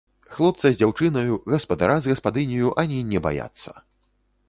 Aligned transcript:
Хлопца 0.37 0.63
з 0.63 0.71
дзяўчынаю, 0.79 1.37
гаспадара 1.55 1.99
з 2.01 2.05
гаспадыняю 2.15 2.75
ані 2.85 2.97
не 3.15 3.19
баяцца. 3.29 3.81